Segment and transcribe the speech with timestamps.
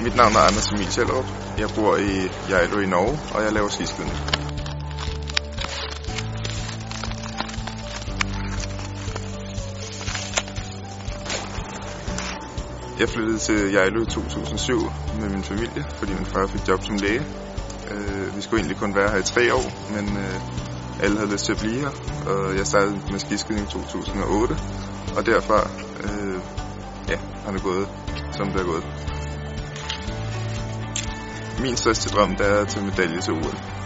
[0.00, 1.24] Mit navn er Anders Emil Sjællerup.
[1.58, 4.16] Jeg bor i Geilo i Norge, og jeg laver skiskydning.
[13.00, 14.80] Jeg flyttede til Geilo i 2007
[15.20, 17.22] med min familie, fordi min far fik job som læge.
[17.90, 20.40] Øh, vi skulle egentlig kun være her i tre år, men øh,
[21.02, 21.90] alle havde lyst til at blive her,
[22.26, 24.56] og jeg startede med skiskydning i 2008,
[25.16, 25.70] og derfra
[26.04, 26.40] øh,
[27.08, 27.88] ja, har det gået,
[28.36, 28.84] som det er gået.
[31.58, 33.85] Min største drøm det er at tage medalje til OL.